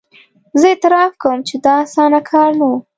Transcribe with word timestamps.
زه 0.59 0.67
اعتراف 0.71 1.11
کوم 1.21 1.39
چې 1.47 1.55
دا 1.65 1.73
اسانه 1.85 2.19
کار 2.29 2.49
نه 2.59 2.65
وو. 2.69 2.77